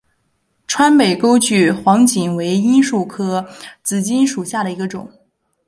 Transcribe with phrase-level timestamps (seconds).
[0.65, 3.47] 川北钩距黄堇为罂粟科
[3.83, 5.07] 紫堇属下的一个种。